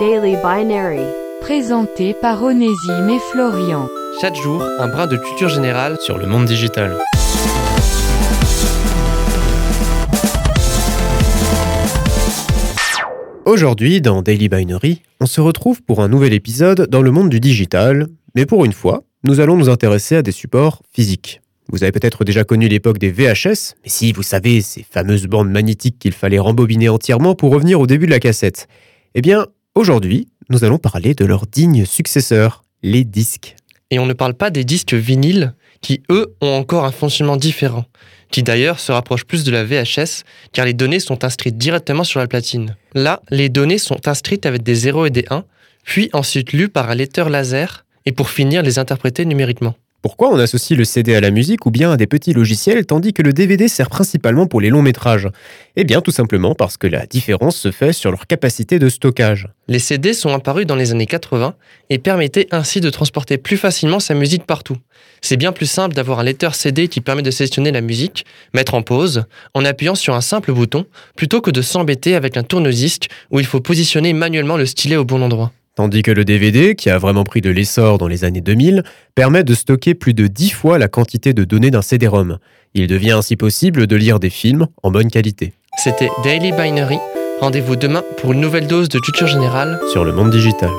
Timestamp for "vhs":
23.10-23.76, 39.64-40.24